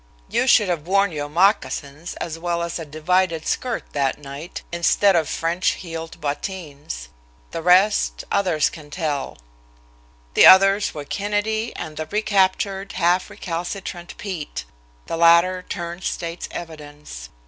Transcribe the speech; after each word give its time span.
You 0.27 0.47
should 0.47 0.67
have 0.67 0.87
worn 0.87 1.11
your 1.11 1.29
moccasins, 1.29 2.15
as 2.15 2.39
well 2.39 2.63
as 2.63 2.79
a 2.79 2.85
divided 2.85 3.45
skirt, 3.45 3.83
that 3.93 4.17
night 4.17 4.63
instead 4.71 5.15
of 5.15 5.29
French 5.29 5.73
heeled 5.73 6.19
bottines. 6.19 7.09
The 7.51 7.61
rest 7.61 8.23
others 8.31 8.71
can 8.71 8.89
tell." 8.89 9.37
The 10.33 10.47
others 10.47 10.95
were 10.95 11.05
Kennedy 11.05 11.71
and 11.75 11.97
the 11.97 12.07
recaptured, 12.07 12.93
half 12.93 13.29
recalcitrant 13.29 14.17
Pete; 14.17 14.65
the 15.05 15.17
latter 15.17 15.61
turned 15.69 16.03
state's 16.03 16.47
evidence. 16.49 17.29